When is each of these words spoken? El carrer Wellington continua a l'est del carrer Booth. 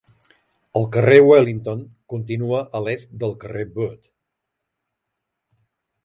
El 0.79 0.85
carrer 0.93 1.17
Wellington 1.25 1.83
continua 2.13 2.61
a 2.79 2.81
l'est 2.85 3.11
del 3.23 3.35
carrer 3.43 3.65
Booth. 3.75 4.09